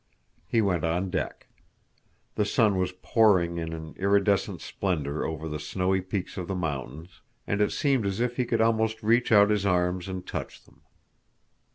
He 0.47 0.63
went 0.63 0.83
on 0.83 1.11
deck. 1.11 1.45
The 2.33 2.43
sun 2.43 2.79
was 2.79 2.91
pouring 2.91 3.59
in 3.59 3.71
an 3.71 3.93
iridescent 3.99 4.59
splendor 4.61 5.23
over 5.23 5.47
the 5.47 5.59
snowy 5.59 6.01
peaks 6.01 6.37
of 6.37 6.47
the 6.47 6.55
mountains, 6.55 7.21
and 7.45 7.61
it 7.61 7.71
seemed 7.71 8.07
as 8.07 8.19
if 8.19 8.35
he 8.37 8.45
could 8.45 8.61
almost 8.61 9.03
reach 9.03 9.31
out 9.31 9.51
his 9.51 9.63
arms 9.63 10.07
and 10.07 10.25
touch 10.25 10.63
them. 10.63 10.81